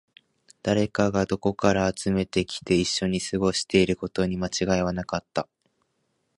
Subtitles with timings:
[0.63, 5.47] 誰かがどこからか集めてきて、一緒に過ごしていることに間違いはなかった